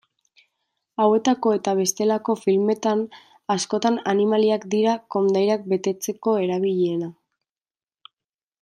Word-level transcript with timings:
Hauetako 1.03 1.51
eta 1.57 1.73
bestelako 1.79 2.35
filmetan, 2.45 3.03
askotan 3.57 4.01
animaliak 4.15 4.65
dira 4.75 4.97
kondairak 5.17 5.69
betetzeko 5.75 6.35
erabilienak. 6.47 8.13